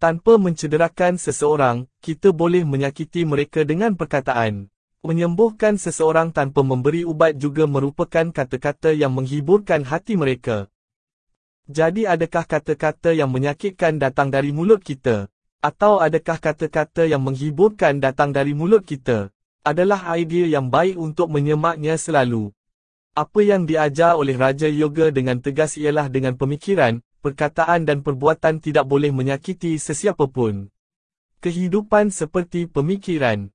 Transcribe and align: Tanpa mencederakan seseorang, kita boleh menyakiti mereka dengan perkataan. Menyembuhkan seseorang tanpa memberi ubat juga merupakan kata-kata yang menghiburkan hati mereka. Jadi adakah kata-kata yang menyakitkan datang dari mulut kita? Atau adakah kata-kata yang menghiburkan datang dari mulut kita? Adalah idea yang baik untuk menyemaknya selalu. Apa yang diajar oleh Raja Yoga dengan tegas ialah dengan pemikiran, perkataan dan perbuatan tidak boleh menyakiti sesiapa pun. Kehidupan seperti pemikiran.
Tanpa 0.00 0.40
mencederakan 0.40 1.20
seseorang, 1.20 1.84
kita 2.00 2.32
boleh 2.32 2.64
menyakiti 2.64 3.28
mereka 3.28 3.68
dengan 3.68 3.92
perkataan. 4.00 4.72
Menyembuhkan 5.04 5.76
seseorang 5.76 6.32
tanpa 6.32 6.64
memberi 6.64 7.04
ubat 7.04 7.36
juga 7.36 7.68
merupakan 7.68 8.32
kata-kata 8.32 8.96
yang 8.96 9.12
menghiburkan 9.12 9.84
hati 9.84 10.16
mereka. 10.16 10.72
Jadi 11.68 12.08
adakah 12.08 12.48
kata-kata 12.48 13.12
yang 13.12 13.28
menyakitkan 13.28 14.00
datang 14.00 14.32
dari 14.32 14.56
mulut 14.56 14.80
kita? 14.80 15.28
Atau 15.60 16.00
adakah 16.00 16.40
kata-kata 16.40 17.04
yang 17.04 17.20
menghiburkan 17.20 18.00
datang 18.00 18.32
dari 18.32 18.56
mulut 18.56 18.88
kita? 18.88 19.28
Adalah 19.68 20.16
idea 20.16 20.48
yang 20.48 20.72
baik 20.72 20.96
untuk 20.96 21.28
menyemaknya 21.28 22.00
selalu. 22.00 22.56
Apa 23.12 23.44
yang 23.44 23.68
diajar 23.68 24.16
oleh 24.16 24.32
Raja 24.32 24.64
Yoga 24.64 25.12
dengan 25.12 25.44
tegas 25.44 25.76
ialah 25.76 26.08
dengan 26.08 26.40
pemikiran, 26.40 27.04
perkataan 27.24 27.88
dan 27.88 28.04
perbuatan 28.04 28.60
tidak 28.60 28.84
boleh 28.84 29.08
menyakiti 29.08 29.80
sesiapa 29.80 30.28
pun. 30.28 30.68
Kehidupan 31.40 32.12
seperti 32.12 32.68
pemikiran. 32.68 33.48